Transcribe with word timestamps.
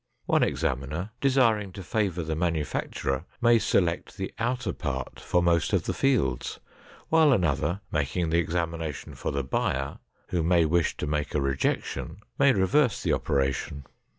One 0.25 0.41
examiner 0.41 1.11
desiring 1.21 1.73
to 1.73 1.83
favor 1.83 2.23
the 2.23 2.35
manufacturer 2.35 3.25
may 3.39 3.59
select 3.59 4.17
the 4.17 4.33
outer 4.39 4.73
part 4.73 5.19
for 5.19 5.43
most 5.43 5.73
of 5.73 5.83
the 5.83 5.93
fields, 5.93 6.59
while 7.09 7.31
another, 7.31 7.81
making 7.91 8.31
the 8.31 8.39
examination 8.39 9.13
for 9.13 9.29
the 9.31 9.43
buyer, 9.43 9.99
who 10.29 10.41
may 10.41 10.65
wish 10.65 10.97
to 10.97 11.05
make 11.05 11.35
a 11.35 11.39
rejection, 11.39 12.17
may 12.39 12.51
reverse 12.51 13.03
the 13.03 13.13
operation. 13.13 13.85